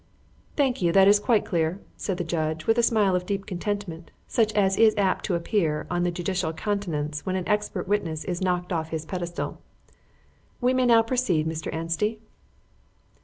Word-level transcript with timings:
"Thank 0.55 0.81
you, 0.81 0.91
that 0.93 1.07
is 1.07 1.19
quite 1.19 1.45
clear," 1.45 1.79
said 1.95 2.17
the 2.17 2.23
judge, 2.23 2.65
with 2.65 2.79
a 2.79 2.81
smile 2.81 3.15
of 3.15 3.27
deep 3.27 3.45
content, 3.45 4.09
such 4.27 4.51
as 4.53 4.75
is 4.75 4.95
apt 4.97 5.25
to 5.25 5.35
appear 5.35 5.85
on 5.91 6.01
the 6.01 6.09
judicial 6.09 6.53
countenance 6.53 7.23
when 7.23 7.35
an 7.35 7.47
expert 7.47 7.87
witness 7.87 8.23
is 8.25 8.41
knocked 8.41 8.73
off 8.73 8.89
his 8.89 9.05
pedestal. 9.05 9.59
"We 10.59 10.73
may 10.73 10.87
now 10.87 11.03
proceed, 11.03 11.47
Mr. 11.47 11.71
Anstey." 11.71 12.19